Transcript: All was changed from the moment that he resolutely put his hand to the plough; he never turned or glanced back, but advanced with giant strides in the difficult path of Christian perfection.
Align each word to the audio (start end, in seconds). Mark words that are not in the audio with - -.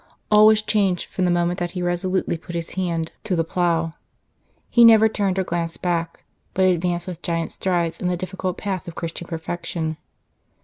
All 0.31 0.47
was 0.47 0.63
changed 0.63 1.05
from 1.11 1.25
the 1.25 1.29
moment 1.29 1.59
that 1.59 1.73
he 1.77 1.83
resolutely 1.83 2.35
put 2.35 2.55
his 2.55 2.71
hand 2.71 3.11
to 3.23 3.35
the 3.35 3.43
plough; 3.43 3.93
he 4.67 4.83
never 4.83 5.07
turned 5.07 5.37
or 5.37 5.43
glanced 5.43 5.83
back, 5.83 6.23
but 6.55 6.65
advanced 6.65 7.05
with 7.05 7.21
giant 7.21 7.51
strides 7.51 7.99
in 7.99 8.07
the 8.07 8.17
difficult 8.17 8.57
path 8.57 8.87
of 8.87 8.95
Christian 8.95 9.27
perfection. 9.27 9.97